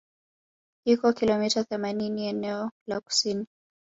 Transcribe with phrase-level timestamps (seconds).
[0.85, 3.45] Iko kilomita themanini eneo la kusini